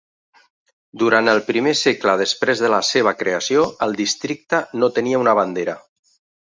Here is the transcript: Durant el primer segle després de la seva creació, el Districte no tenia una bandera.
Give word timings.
Durant 1.03 1.29
el 1.33 1.41
primer 1.49 1.73
segle 1.81 2.15
després 2.23 2.65
de 2.65 2.73
la 2.77 2.81
seva 2.89 3.15
creació, 3.21 3.69
el 3.89 3.95
Districte 4.03 4.65
no 4.81 4.93
tenia 4.99 5.25
una 5.29 5.41
bandera. 5.45 5.81